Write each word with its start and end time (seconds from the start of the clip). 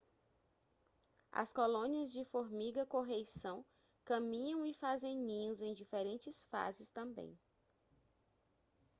as 1.31 1.53
colônias 1.53 2.11
de 2.11 2.25
formiga-correição 2.25 3.63
caminham 4.03 4.65
e 4.65 4.73
fazem 4.73 5.15
ninhos 5.15 5.61
em 5.61 5.75
diferentes 5.75 6.47
fases 6.47 6.89
também 6.89 7.37